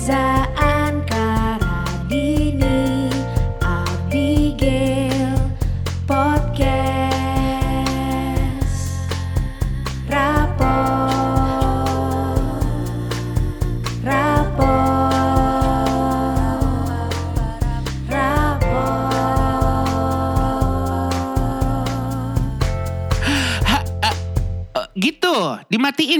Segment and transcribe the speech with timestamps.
[0.00, 0.39] Reza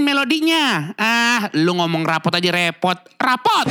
[0.01, 0.91] melodinya.
[0.97, 2.97] Ah, lu ngomong rapot aja repot.
[3.21, 3.67] Rapot!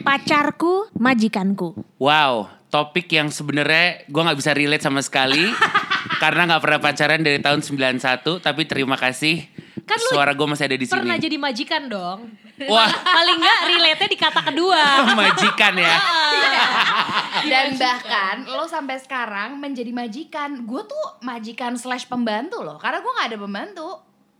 [0.00, 5.44] Pacarku, majikanku Wow, topik yang sebenarnya gue nggak bisa relate sama sekali.
[6.22, 8.44] karena nggak pernah pacaran dari tahun 91.
[8.44, 9.49] Tapi terima kasih.
[9.90, 11.24] Kan lu Suara gue masih ada di Pernah sini.
[11.26, 12.18] jadi majikan dong.
[12.62, 14.80] Wah, Paling nggak relate-nya di kata kedua.
[15.18, 15.96] majikan ya.
[17.42, 20.62] Dan bahkan lo sampai sekarang menjadi majikan.
[20.62, 22.76] Gue tuh majikan slash pembantu loh.
[22.76, 23.88] Karena gue gak ada pembantu.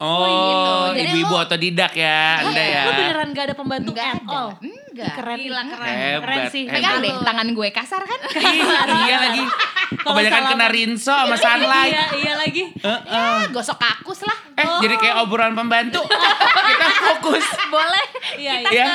[0.00, 0.72] Oh, gitu.
[0.96, 2.82] Jadi ibu-ibu otodidak ya, anda ya.
[2.86, 4.32] Lu beneran gak ada pembantu Enggak at ada.
[4.32, 4.48] all.
[4.90, 5.14] Enggak.
[5.14, 5.94] Keren, Gila, keren.
[5.94, 6.62] Hebat, Keren sih.
[6.64, 6.74] hebat.
[6.76, 8.20] Pegang deh tangan gue kasar kan?
[9.00, 9.44] Iya lagi.
[9.90, 11.90] Kebanyakan kena rinso sama sunlight.
[11.90, 12.64] Iya, iya lagi.
[12.72, 13.10] Heeh.
[13.10, 14.38] Ah, gosok kakus lah.
[14.54, 16.02] Eh, jadi kayak obrolan pembantu.
[16.70, 17.46] Kita fokus.
[17.68, 18.04] Boleh.
[18.34, 18.86] Iya, Kita iya.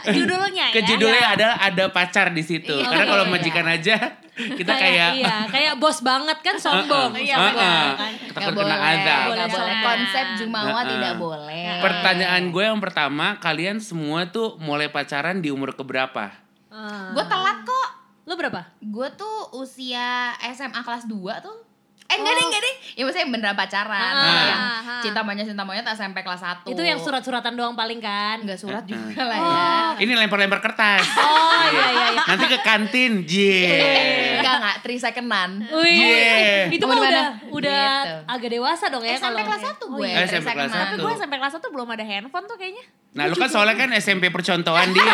[0.00, 0.74] ke judulnya ya.
[0.74, 2.70] Ke judulnya adalah ada pacar di situ.
[2.72, 2.86] Iya.
[2.86, 3.32] Karena kalau Iya.
[3.32, 3.94] majikan aja
[4.34, 7.14] kita kayak Iya, kayak bos banget kan sombong.
[7.14, 7.50] Iya, Heeh.
[7.54, 7.86] benar.
[7.94, 8.12] kan.
[8.34, 9.24] Takut Gak kena boleh, azab.
[9.30, 9.46] Boleh.
[9.80, 10.90] Konsep Jumawa Heeh.
[10.90, 11.66] tidak boleh.
[11.78, 16.34] Pertanyaan gue yang pertama, kalian semua tuh mulai pacaran di umur keberapa?
[16.68, 17.14] Ah.
[17.14, 17.88] Gue telat kok.
[18.24, 18.60] Lu berapa?
[18.80, 21.58] Gue tuh usia SMA kelas 2 tuh.
[22.04, 22.74] Eh enggak deh, enggak deh.
[22.94, 24.12] Ya maksudnya beneran pacaran.
[24.12, 25.00] Ah, yang ah, ah.
[25.00, 26.68] cinta monyet cinta monyet SMP kelas 1.
[26.68, 28.44] Itu yang surat-suratan doang paling kan?
[28.44, 30.04] Enggak surat Ah, juga lah ya.
[30.04, 31.00] Ini lempar-lempar kertas.
[31.16, 32.22] Oh iya iya iya.
[32.28, 34.33] Nanti ke kantin, jee.
[34.44, 35.50] Enggak enggak, 3 secondan.
[35.66, 36.64] Wih, Yeah.
[36.68, 38.14] itu mah udah udah Gitu.
[38.28, 40.06] agak dewasa dong ya SMP kalau kelas 1 gue.
[40.06, 40.16] iya.
[40.22, 40.68] SMP kelas secondan.
[40.76, 41.02] Tapi satu.
[41.02, 42.84] gue SMP kelas 1 belum ada handphone tuh kayaknya.
[43.14, 45.06] Nah lu kan soalnya kan SMP percontohan Din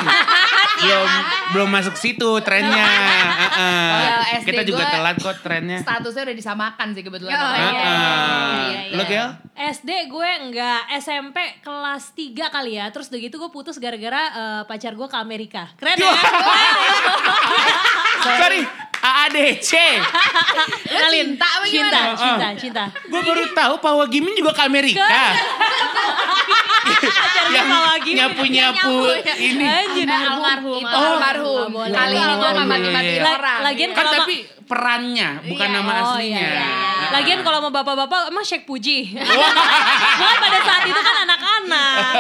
[0.81, 1.05] Belum
[1.53, 3.93] belum masuk situ trennya Heeh.
[4.01, 7.29] Ya, SD Kita juga gua- telat kok trennya Statusnya udah disamakan sih kebetulan.
[7.31, 7.69] Oh, iya, dia.
[7.69, 8.57] iya, Heeh.
[8.65, 8.97] iya, iya.
[8.97, 9.29] Lu Gel?
[9.53, 12.89] SD gue enggak, SMP kelas 3 kali ya.
[12.89, 15.69] Terus udah gitu gue putus gara-gara eh, pacar gue ke Amerika.
[15.77, 16.15] Keren ya?
[18.23, 19.71] Sorry AADC
[20.91, 21.27] Kenalin.
[21.35, 22.17] cinta apa cinta, gimana?
[22.17, 22.85] cinta, cinta.
[23.07, 25.03] Gue baru tahu Pak Wagimin juga ke Amerika
[27.61, 28.97] Yang nyapu-nyapu
[29.39, 30.81] ini Anjir, almarhum.
[30.81, 31.71] Itu almarhum.
[31.91, 33.33] Kali ini gue gak mati-matiin iya.
[33.37, 33.59] orang.
[33.63, 33.91] Lagian.
[33.91, 34.35] Kan Kalau tapi
[34.65, 35.77] perannya bukan Iya.
[35.77, 36.69] nama Oh aslinya iya, iya.
[37.11, 39.19] Lagian kalau sama bapak-bapak emang Syekh Puji.
[40.21, 42.13] Bukan pada saat itu kan anak-anak.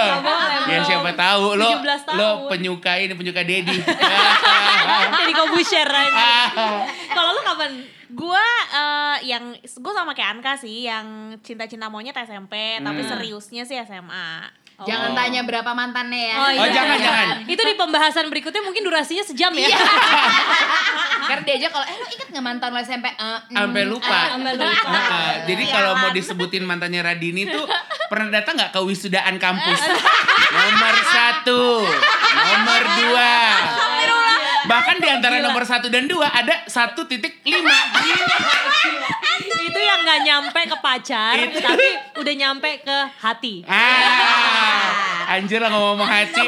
[0.66, 2.16] Ya siapa tahu lo 17 tahun.
[2.18, 3.78] lo penyuka ini penyuka Dedi.
[5.14, 6.50] Jadi kobusher aja.
[7.06, 7.70] Kalau lu kapan?
[8.10, 8.42] Gua
[8.74, 13.10] eh, yang gue sama kayak Anka sih yang cinta-cinta monyet SMP tapi Hmm.
[13.14, 14.50] seriusnya sih SMA.
[14.80, 16.36] Jangan tanya berapa mantannya ya.
[16.36, 17.26] Oh, Oh, jangan, jangan.
[17.44, 19.68] Itu di pembahasan berikutnya mungkin durasinya sejam ya.
[21.28, 23.06] Karena dia aja kalau eh lo inget gak mantan lo SMP?
[23.06, 24.20] Eh, mm, Sampai lupa.
[24.32, 24.88] Sampai lupa.
[24.88, 25.32] Heeh.
[25.46, 25.72] Jadi Iya.
[25.72, 27.68] kalau mau disebutin mantannya Radini tuh
[28.08, 29.80] pernah datang nggak ke wisudaan kampus?
[30.56, 31.86] nomor satu,
[32.26, 33.32] nomor dua.
[34.60, 37.78] Bahkan di antara nomor satu dan dua ada satu titik lima.
[39.60, 41.86] itu yang nggak nyampe ke pacar, tapi
[42.16, 43.62] udah nyampe ke hati.
[43.64, 44.39] Ah,
[45.30, 46.42] anjir lah ngomong hati.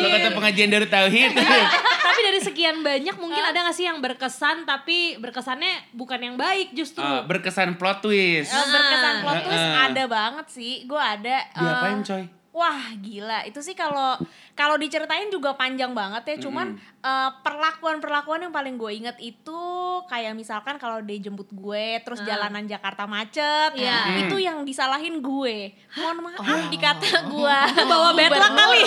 [0.00, 1.36] Lo kata pengajian dari tauhid.
[2.14, 6.72] tapi dari sekian banyak mungkin ada nggak sih yang berkesan tapi berkesannya bukan yang baik
[6.72, 7.04] justru.
[7.04, 8.48] Eh, berkesan plot twist.
[8.48, 9.86] Eh, berkesan plot twist Heeh.
[9.92, 10.74] ada banget sih.
[10.88, 11.36] Gue ada.
[11.52, 12.43] Diapain coy?
[12.54, 14.14] Wah gila itu sih kalau
[14.54, 16.36] kalau diceritain juga panjang banget ya.
[16.38, 19.60] Cuman eh, perlakuan-perlakuan yang paling gue inget itu
[20.06, 22.26] kayak misalkan kalau dia jemput gue terus Ah.
[22.30, 23.98] jalanan Jakarta macet, Iya.
[24.06, 24.20] Hmm.
[24.22, 25.74] itu yang disalahin gue.
[25.94, 27.58] Mohon maaf dikata gue
[27.90, 28.82] Bawa bad luck kali.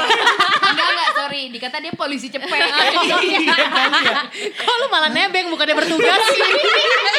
[0.64, 2.48] Enggak enggak sorry, dikata dia polisi cepet.
[3.28, 4.20] Iya, kali ya.
[4.56, 6.24] Kok lu malah nebeng bukannya bertugas?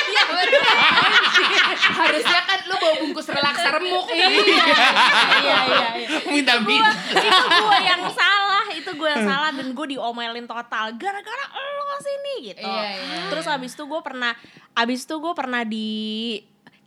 [0.08, 0.62] Iya, bener.
[1.78, 4.04] Harusnya kan lu bawa bungkus relaksa remuk.
[4.08, 4.64] iya iya
[5.94, 6.18] iya.
[6.26, 6.90] Minta Gua- minta.
[7.14, 7.28] itu
[7.60, 12.34] gue yang salah itu gue yang salah dan gue diomelin total gara-gara lo ke sini
[12.46, 13.20] gitu Iya, iya.
[13.28, 14.32] terus abis itu gue pernah
[14.74, 15.88] abis itu gue pernah di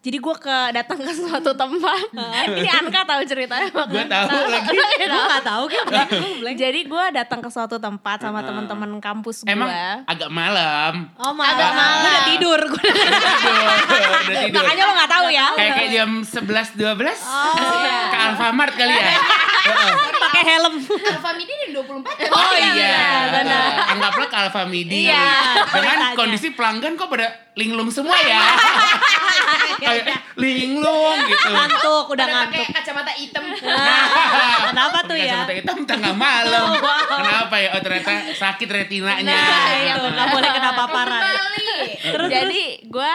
[0.02, 2.10] jadi gue ke datang ke suatu tempat
[2.50, 4.74] ini Anka tahu ceritanya Gue tahu lagi.
[4.74, 5.86] Gue nggak tahu kan.
[6.56, 9.70] jadi gue datang ke suatu tempat sama teman-teman kampus gue Emang
[10.02, 11.06] agak malam.
[11.16, 11.54] Oh malam.
[11.54, 12.02] Agak malam.
[12.02, 12.62] Gue udah tidur.
[12.66, 13.70] Tidur,
[14.26, 14.58] udah tidur.
[14.58, 18.00] makanya lo nggak tahu ya Kayak kayak jam 11 12 iya.
[18.08, 19.16] ke Alfamart kali ya.
[20.22, 20.76] Pakai helm.
[20.82, 22.32] Alfa Midi dan 24 jam.
[22.32, 23.70] Oh iya, benar.
[23.94, 25.12] Anggaplah ke Alfamidi.
[25.12, 25.28] Iya,
[25.70, 28.40] Dengan kondisi pelanggan kok pada linglung semua ya.
[29.84, 31.50] Kayak eh, linglung gitu.
[31.52, 32.68] Ngantuk, udah Udah pakai ngantuk.
[32.72, 33.44] kacamata hitam.
[33.52, 35.44] Nah, Apa tuh ya?
[35.44, 36.66] kacamata hitam tengah malam.
[37.12, 37.70] Kenapa ya?
[37.76, 39.26] Oh ternyata sakit retinanya.
[39.26, 41.22] Nah, itu nggak boleh kena paparan.
[42.02, 43.14] Terus, Jadi gue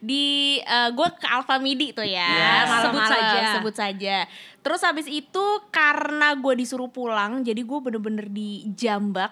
[0.00, 2.50] di gue ke Alfa Midi tuh ya, Iya.
[2.64, 3.40] malam-malam, Sebut saja.
[3.54, 4.16] sebut saja.
[4.60, 9.30] Terus habis itu karena gue disuruh pulang, jadi gue bener-bener dijambak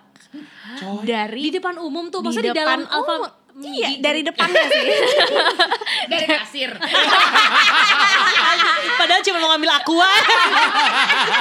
[0.78, 1.02] Coy.
[1.02, 3.22] dari Di depan umum tuh, maksudnya di, dalam depan Alfa umum.
[3.28, 3.98] Midi Iya, tuh.
[3.98, 4.86] dari depannya sih.
[6.08, 6.70] Dari kasir.
[8.94, 10.06] Padahal cuma mau ngambil aqua.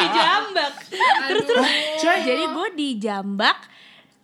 [0.02, 0.74] Dijambak.
[1.28, 1.66] terus terus
[2.00, 2.18] Coy.
[2.24, 3.58] jadi gue dijambak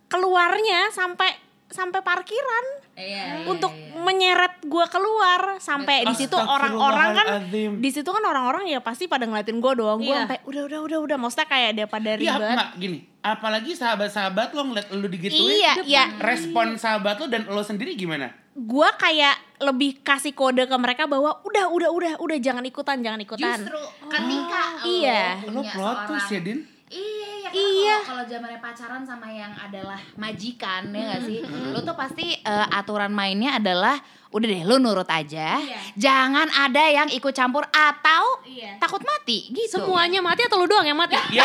[0.06, 1.26] keluarnya sampai
[1.74, 3.42] sampai parkiran Iya.
[3.44, 7.26] untuk menyeret gue keluar sampai di situ orang-orang kan
[7.74, 10.22] di situ kan orang-orang ya pasti pada ngeliatin gue dong gue Iya.
[10.22, 12.98] sampai udah udah udah udah maksudnya kayak daripada Iya, ribet Mak, gini.
[13.18, 15.42] Apalagi sahabat-sahabat lo ngeliat lo digituin.
[15.50, 18.30] iya iya Respon sahabat lo dan lo sendiri gimana?
[18.54, 23.18] gue kayak lebih kasih kode ke mereka bahwa udah udah udah udah jangan ikutan jangan
[23.18, 25.22] ikutan Justru ketika lo iya.
[25.50, 26.62] Lo plot twist ya, Din?
[26.88, 27.50] Iya, iya.
[27.50, 27.96] Iya.
[28.02, 31.38] Kalau kalau zamannya pacaran sama yang adalah majikan ya gak sih?
[31.44, 33.98] Lu tuh pasti eh, aturan mainnya adalah
[34.30, 35.58] udah deh lu nurut aja.
[35.94, 38.42] Jangan ada yang ikut campur atau
[38.78, 39.78] takut mati gitu.
[39.78, 41.14] Semuanya mati atau lu doang yang mati?
[41.30, 41.44] Ya,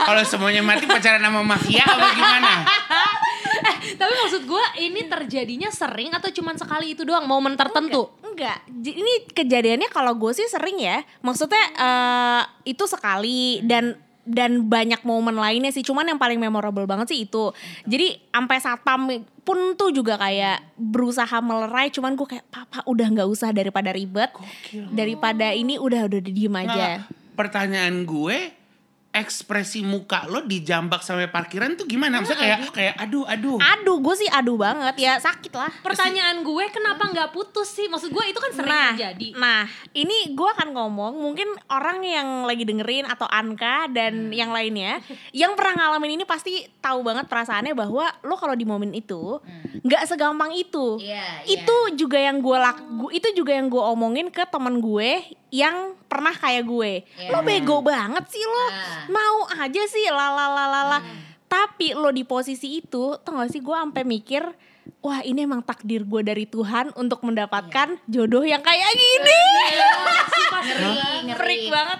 [0.00, 2.52] kalau semuanya mati pacaran sama mafia apa gimana?
[4.00, 8.10] Tapi maksud gue ini terjadinya sering atau cuman sekali itu doang momen tertentu?
[8.20, 11.00] Enggak, J- ini kejadiannya kalau gue sih sering ya.
[11.20, 15.84] Maksudnya eh, itu sekali dan dan banyak momen lainnya sih.
[15.84, 17.52] Cuman yang paling memorable banget sih itu.
[17.84, 19.00] Jadi sampai satpam
[19.44, 21.92] pun tuh juga kayak berusaha melerai.
[21.92, 24.32] Cuman gue kayak papa udah nggak usah daripada ribet,
[24.90, 26.72] daripada ini udah udah diem aja.
[26.72, 26.98] Nggak,
[27.36, 28.63] pertanyaan gue
[29.14, 32.18] ekspresi muka lo dijambak sampai parkiran tuh gimana?
[32.18, 33.62] Maksudnya kayak kayak aduh aduh.
[33.62, 35.70] Aduh, gue sih aduh banget ya sakit lah.
[35.86, 37.86] Pertanyaan gue kenapa nggak putus sih?
[37.86, 39.28] Maksud gue itu kan sering nah, terjadi.
[39.38, 39.62] Nah,
[39.94, 44.98] ini gue akan ngomong mungkin orang yang lagi dengerin atau Anka dan yang lainnya
[45.30, 49.38] yang pernah ngalamin ini pasti tahu banget perasaannya bahwa lo kalau di momen itu
[49.86, 50.98] nggak segampang itu.
[50.98, 51.62] Iya, iya.
[51.62, 55.22] Itu juga yang gue laku, itu juga yang gue omongin ke temen gue
[55.54, 56.92] yang pernah kayak gue.
[57.06, 57.30] Iya.
[57.30, 58.58] Lo bego banget sih lo.
[58.58, 58.70] Ah.
[59.06, 60.98] Mau aja sih lalalalala.
[61.46, 64.42] Tapi lo di posisi itu, tau gak sih gue sampai mikir,
[64.98, 69.42] wah ini emang takdir gue dari Tuhan untuk mendapatkan jodoh yang kayak gini.
[69.70, 69.93] Freak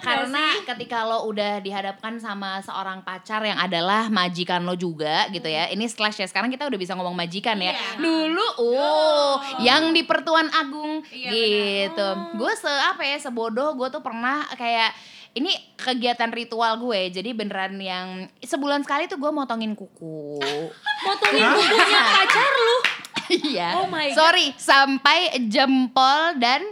[0.00, 5.46] banget Karena ketika lo udah dihadapkan sama seorang pacar yang adalah majikan lo juga gitu
[5.46, 5.70] ya.
[5.70, 6.26] Ini slash ya.
[6.26, 7.74] Sekarang kita udah bisa ngomong majikan ya.
[7.96, 12.08] Dulu oh, yang di Pertuan Agung gitu.
[12.34, 14.94] Gue se apa ya sebodoh gue tuh pernah kayak
[15.34, 20.38] ini kegiatan ritual gue jadi beneran yang sebulan sekali tuh gue motongin kuku
[21.06, 22.76] Motongin kukunya pacar lu.
[23.50, 24.16] iya Oh my God.
[24.16, 26.62] sorry sampai jempol dan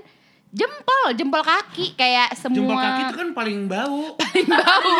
[0.53, 2.61] jempol jempol kaki kayak semua.
[2.61, 4.21] Jempol kaki itu kan paling bau.
[4.53, 4.93] bau.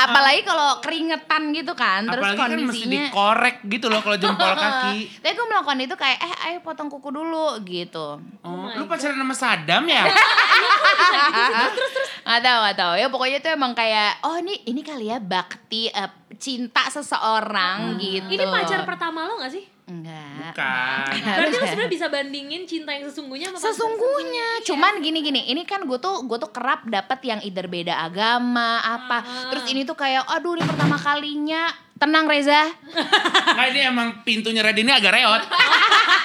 [0.00, 4.52] Apalagi kalau keringetan gitu kan terus Apalagi kan mesti kondisinya dikorek gitu loh kalau jempol
[4.64, 4.96] kaki.
[5.20, 8.16] tapi gue melakukan itu kayak eh ayo potong kuku dulu gitu.
[8.40, 10.08] Oh, lu pacaran sama Sadam ya?
[12.24, 12.92] nggak tahu nggak tahu.
[12.96, 16.08] Ya pokoknya itu emang kayak oh ini ini kali ya bakti eh,
[16.40, 18.32] cinta seseorang gitu.
[18.32, 19.73] Ini pacar pertama lo gak sih?
[19.84, 21.06] Enggak Bukan.
[21.24, 25.98] Berarti lo sebenarnya bisa bandingin cinta yang sesungguhnya sama Sesungguhnya, cuman gini-gini, ini kan gue
[25.98, 30.56] tuh gue tuh kerap dapat yang either beda agama apa, terus ini tuh kayak, aduh
[30.56, 32.70] ini pertama kalinya, tenang Reza,
[33.56, 35.42] Nah ini emang pintunya Radini agak reot.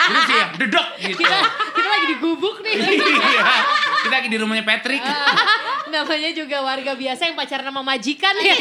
[0.09, 1.21] Terus ya, dedok gitu.
[1.21, 1.37] Kita,
[1.77, 2.75] kita lagi digubuk nih.
[2.89, 3.45] Iya.
[3.99, 5.03] Kita lagi di rumahnya Patrick.
[5.93, 8.55] Namanya juga warga biasa yang pacaran sama majikan ya.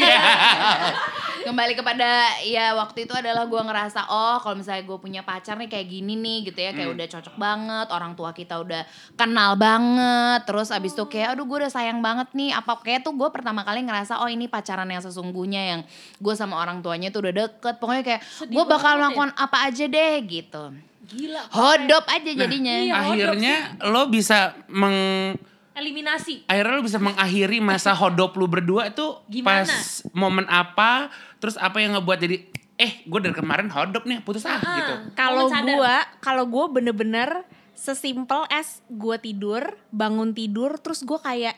[1.49, 5.65] Kembali kepada ya waktu itu adalah gue ngerasa oh kalau misalnya gue punya pacar nih
[5.65, 8.85] kayak gini nih gitu ya kayak udah cocok banget, orang tua kita udah
[9.17, 13.17] kenal banget, terus abis itu kayak aduh gue udah sayang banget nih, apa kayak tuh
[13.17, 15.81] gue pertama kali ngerasa oh ini pacaran yang sesungguhnya yang
[16.21, 18.99] gue sama orang tuanya tuh udah deket, pokoknya kayak gue bakal banget ya.
[19.01, 20.63] melakukan apa aja deh gitu.
[21.09, 21.41] Gila.
[21.49, 22.69] Hodop aja jadinya.
[22.69, 25.33] Iya, Akhirnya lo bisa meng
[25.73, 26.43] Eliminasi.
[26.43, 29.63] akhirnya lo bisa mengakhiri masa hodop lu berdua itu Gimana?
[29.63, 31.07] pas momen apa
[31.39, 32.37] terus apa yang ngebuat jadi
[32.75, 37.43] eh gue dari kemarin hodop nih putus ah gitu Kalau gua, kalau gua bener-bener
[37.73, 41.55] sesimpel as gua tidur, bangun tidur, terus gua kayak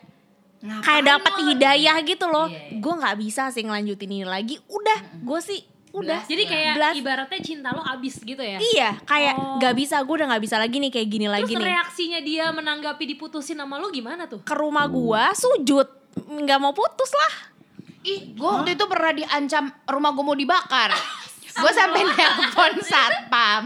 [0.61, 2.45] kayak dapat hidayah gitu loh.
[2.77, 4.61] Gua nggak bisa sih ngelanjutin ini lagi.
[4.65, 5.61] Udah, gua sih
[5.91, 6.23] udah.
[6.23, 6.93] Jadi kayak Belas.
[6.95, 8.57] ibaratnya cinta lo abis gitu ya.
[8.57, 9.57] Iya, kayak Oh.
[9.57, 11.67] nggak bisa, gue udah nggak bisa lagi nih kayak gini lagi Terus nih.
[11.67, 14.39] reaksinya dia menanggapi diputusin sama lo gimana tuh?
[14.41, 15.85] Ke rumah gua sujud,
[16.15, 17.50] nggak mau putus lah.
[18.01, 20.89] Ih, gue waktu itu pernah diancam rumah gue mau dibakar.
[21.61, 23.63] gue sampai nelpon satpam.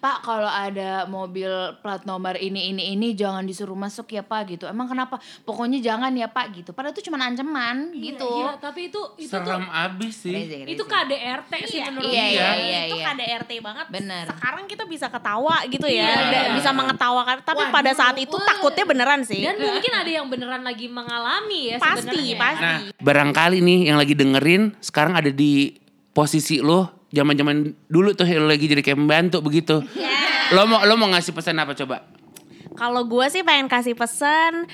[0.00, 1.44] Pak kalau ada mobil
[1.84, 4.64] plat nomor ini ini ini jangan disuruh masuk ya Pak gitu.
[4.64, 5.20] Emang kenapa?
[5.44, 6.70] Pokoknya jangan ya Pak gitu.
[6.72, 8.24] Padahal itu cuma ancaman gitu.
[8.24, 10.32] Gila, tapi itu itu tuh Serem abis sih.
[10.32, 10.72] Crazy, crazy.
[10.72, 13.12] itu KDRT sih menurut Iya, iya, iya, itu iya.
[13.12, 13.86] KDRT banget.
[13.92, 14.24] Bener.
[14.32, 16.56] Sekarang kita bisa ketawa gitu ya, Iya.
[16.56, 17.44] bisa mengetawakan.
[17.44, 19.44] Tapi Wah, pada saat itu takutnya beneran sih.
[19.44, 22.36] Dan mungkin ada yang beneran lagi mengalami ya pasti, sebenarnya.
[22.40, 22.64] pasti.
[22.64, 25.76] Nah, barangkali nih yang lagi dengerin sekarang ada di
[26.10, 29.82] posisi lo zaman-zaman dulu tuh lo lagi jadi kayak membantu begitu.
[30.54, 32.06] Lo mau lo mau ngasih pesan apa coba?
[32.74, 34.66] Kalau gue sih pengen kasih pesan,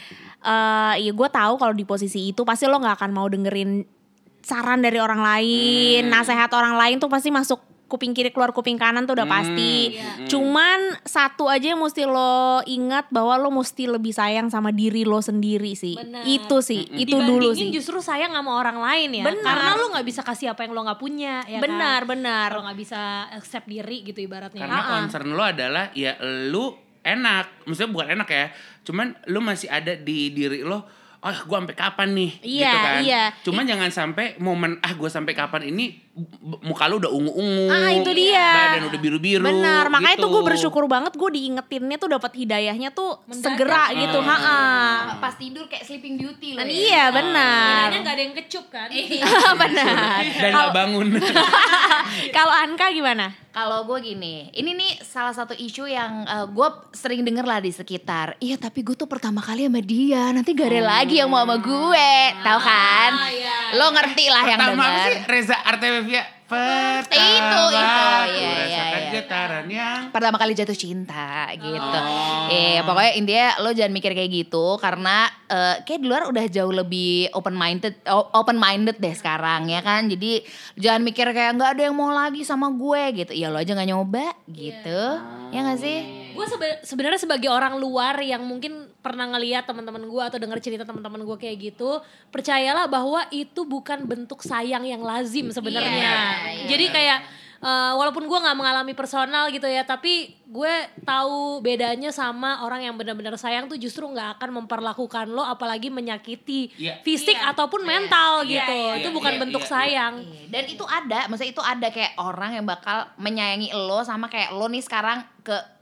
[0.44, 3.84] eh ya gue tahu kalau di posisi itu pasti lo nggak akan mau dengerin
[4.46, 9.06] saran dari orang lain, nasehat orang lain tuh pasti masuk kuping kiri keluar kuping kanan
[9.06, 9.94] tuh udah pasti.
[10.26, 15.18] Cuman satu aja yang mesti lo ingat bahwa lo mesti lebih sayang sama diri lo
[15.18, 15.94] sendiri sih.
[15.94, 16.26] Benar.
[16.26, 17.74] Itu sih, itu dulu Dibandingin sih.
[17.74, 19.24] justru sayang sama orang lain ya.
[19.24, 19.46] Benar.
[19.46, 22.10] Karena lu nggak bisa kasih apa yang lo nggak punya ya Benar, kan?
[22.10, 22.48] benar.
[22.50, 23.00] Kalau nggak bisa
[23.30, 24.60] accept diri gitu ibaratnya.
[24.60, 24.92] Karena Ah, ah.
[25.00, 26.18] concern lo adalah ya
[26.50, 28.46] lu enak, maksudnya bukan enak ya,
[28.82, 30.82] cuman lu masih ada di diri lo.
[31.16, 32.30] Oh, gue sampai kapan nih?
[32.38, 32.98] Iya, gitu kan.
[33.02, 33.22] iya.
[33.42, 35.98] Cuman jangan sampai momen ah gue sampai kapan ini
[36.40, 37.68] muka lu udah ungu-ungu.
[37.68, 38.72] Ah, itu dia.
[38.72, 39.44] Badan udah biru-biru.
[39.44, 40.24] Benar, makanya gitu.
[40.24, 43.44] tuh gue bersyukur banget gue diingetinnya tuh dapat hidayahnya tuh Mendadak.
[43.44, 44.40] segera gitu, Ah.
[44.40, 44.56] ha
[45.20, 46.64] Pas tidur kayak sleeping beauty loh.
[46.64, 46.74] Dan ya.
[46.74, 47.86] iya benar.
[47.86, 48.88] Bedanya nggak ada yang kecup kan?
[49.62, 50.20] benar.
[50.40, 51.06] Dan gak bangun.
[52.36, 53.34] Kalau Anka gimana?
[53.50, 58.36] Kalau gue gini, ini nih salah satu isu yang gue sering denger lah di sekitar.
[58.38, 61.56] Iya tapi gue tuh pertama kali sama dia, nanti gak ada lagi yang mau sama
[61.56, 63.10] gue, tahu kan?
[63.72, 65.08] Lo ngerti lah yang Pertama apa denger.
[65.08, 65.16] sih?
[65.26, 65.56] Reza
[66.06, 66.24] Artemevia.
[66.46, 67.74] Pertama Itu, itu.
[67.74, 69.10] Iya, iya, rasakan iya.
[69.10, 71.98] getaran yang pertama kali jatuh cinta gitu.
[71.98, 72.46] Oh.
[72.46, 76.70] Eh pokoknya intinya lo jangan mikir kayak gitu karena eh, kayak di luar udah jauh
[76.70, 77.98] lebih open minded
[78.30, 80.06] open minded deh sekarang ya kan.
[80.06, 80.46] Jadi
[80.78, 83.32] jangan mikir kayak nggak ada yang mau lagi sama gue gitu.
[83.34, 85.02] Ya lo aja nggak nyoba gitu.
[85.50, 86.25] Ya gak sih?
[86.36, 86.46] Gue
[86.82, 91.36] sebenarnya sebagai orang luar yang mungkin pernah ngeliat teman-teman gue atau dengar cerita teman-teman gue
[91.36, 96.20] kayak gitu percayalah bahwa itu bukan bentuk sayang yang lazim sebenarnya Iya,
[96.52, 96.66] iya.
[96.68, 97.18] jadi kayak
[97.56, 102.94] eh, walaupun gue nggak mengalami personal gitu ya tapi gue tahu bedanya sama orang yang
[102.94, 107.00] benar-benar sayang tuh justru nggak akan memperlakukan lo apalagi menyakiti Iya.
[107.00, 109.74] fisik ataupun mental Iya, gitu iya, itu iya, bukan iya, bentuk iya, iya.
[109.74, 114.26] sayang Iya, Dan itu ada, maksudnya itu ada kayak orang yang bakal menyayangi lo sama
[114.26, 115.24] kayak lo nih sekarang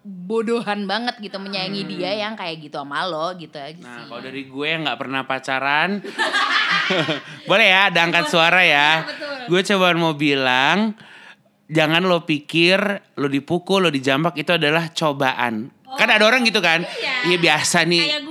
[0.04, 4.12] kebodohan banget gitu menyayangi dia yang kayak gitu sama lo gitu aja Nah, sih.
[4.12, 6.04] kalau dari gue yang nggak pernah pacaran,
[7.49, 9.08] boleh ya, ada angkat suara ya.
[9.49, 10.92] Gue coba mau bilang,
[11.73, 12.76] jangan lo pikir
[13.16, 15.73] lo dipukul, lo dijambak itu adalah cobaan.
[15.94, 16.84] Kan ada orang gitu kan?
[17.25, 18.04] Iya biasa nih.
[18.04, 18.23] Kayak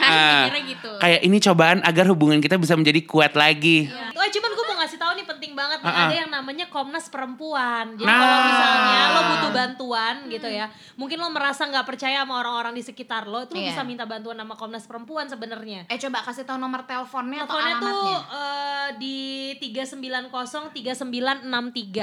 [0.00, 0.42] kan ah.
[0.48, 0.90] mikirnya gitu.
[0.98, 3.86] Kayak ini cobaan agar hubungan kita bisa menjadi kuat lagi.
[4.16, 6.02] Oh cuman gue mau ngasih tahu nih penting banget Ah, ah.
[6.04, 7.94] ada yang namanya Komnas Perempuan.
[7.94, 8.18] Jadi Nah.
[8.18, 12.82] kalau misalnya lo butuh bantuan gitu ya, mungkin lo merasa nggak percaya sama orang-orang di
[12.82, 13.70] sekitar lo, itu lo Iya.
[13.70, 15.86] bisa minta bantuan sama Komnas Perempuan sebenarnya.
[15.86, 18.18] Eh coba kasih tahu nomor teleponnya atau Teleponnya tuh alamatnya.
[18.34, 19.18] eh, di
[19.56, 20.28] 390
[20.68, 21.30] 3963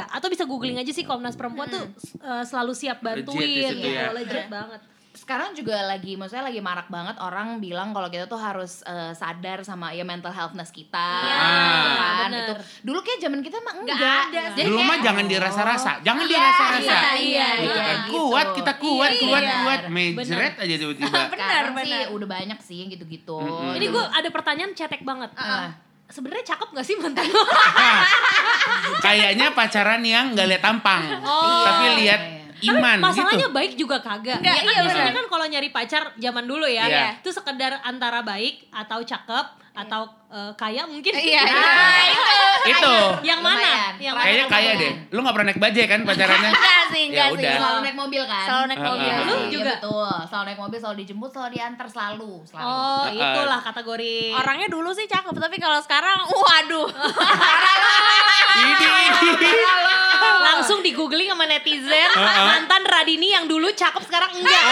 [0.07, 1.83] atau bisa googling aja sih Komnas Perempuan tuh
[2.17, 4.07] eh, selalu siap Legit di bantuin situ gitu, ya.
[4.11, 4.81] legit banget.
[5.19, 9.59] Sekarang juga lagi maksudnya lagi marak banget orang bilang kalau kita tuh harus eh, sadar
[9.61, 12.39] sama ya mental healthness kita gitu kan bener.
[12.39, 14.55] itu dulu kayak zaman kita mah enggak, ada sih.
[14.55, 16.95] Jadi Dulu mah jangan dirasa-rasa, jangan Iya, dirasa-rasa.
[16.95, 17.97] iya, iya, gitu iya, kan.
[17.99, 18.15] gitu.
[18.23, 19.81] Kuat, kita kuat, Iya, kuat, kuat.
[19.89, 21.19] Mejret aja tiba-tiba.
[21.27, 22.07] Benar, sih benar.
[22.09, 23.75] udah banyak sih yang gitu-gitu Mm-mm.
[23.75, 25.35] Ini gue ada pertanyaan cetek banget.
[25.35, 25.73] Ah.
[26.07, 27.43] Sebenarnya cakep gak sih mantan lo?
[28.99, 31.63] Kayaknya pacaran yang nggak lihat tampang, Oh.
[31.63, 32.21] tapi lihat
[32.61, 33.53] iman Masalahnya gitu.
[33.53, 34.37] baik juga kagak.
[34.37, 37.07] Enggak, ya kan iya biasanya kan kalau nyari pacar zaman dulu ya, Iya.
[37.17, 41.09] itu sekedar antara baik atau cakep atau eh, kaya mungkin.
[41.09, 41.41] Iya, iya.
[41.41, 42.03] Ah,
[42.61, 42.95] Itu.
[43.23, 43.63] Yang mana?
[43.63, 43.93] Lumayan.
[43.97, 44.53] Yang Kayaknya mana?
[44.53, 44.91] kaya deh.
[45.07, 46.51] Lu nggak pernah naik bajai kan pacarannya?
[46.51, 47.37] Enggak sih, Ya enggak sih.
[47.39, 47.53] udah.
[47.55, 49.07] selalu naik mobil kan Selalu naik mobil.
[49.09, 49.39] ah, Lu ah.
[49.39, 49.73] Iya, juga?
[49.73, 53.23] betul selalu naik mobil selalu dijemput selalu diantar selalu selalu Oh, Heeh.
[53.23, 54.17] itulah kategori.
[54.35, 56.87] Orangnya dulu sih cakep, tapi kalau sekarang, waduh.
[58.59, 58.87] Ini.
[60.19, 64.63] Langsung di googling sama netizen mantan Radini yang dulu cakep sekarang enggak.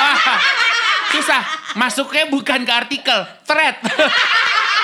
[1.08, 1.42] Susah.
[1.80, 3.80] Masuknya bukan ke artikel, thread.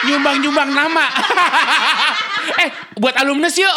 [0.08, 1.08] Nyumbang-nyumbang nama.
[2.64, 3.76] eh, buat alumnus yuk.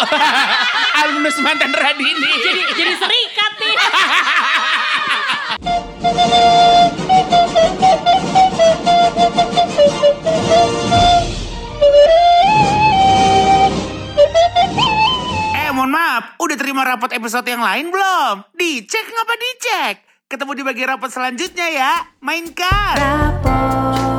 [1.02, 2.30] alumnus mantan Radini.
[2.42, 3.76] jadi jadi serikat nih.
[16.76, 18.52] terima rapot episode yang lain belum?
[18.52, 19.96] Dicek ngapa dicek?
[20.28, 21.92] Ketemu di bagian rapot selanjutnya ya.
[22.20, 23.00] Mainkan.
[23.00, 24.15] Rapot